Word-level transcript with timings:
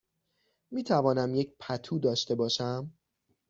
می 0.71 0.83
توانم 0.83 1.35
یک 1.35 1.55
پتو 1.59 1.99
داشته 1.99 2.35
باشم؟ 2.35 2.91